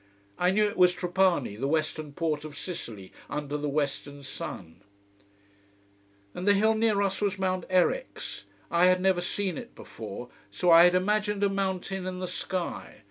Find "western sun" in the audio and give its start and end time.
3.69-4.81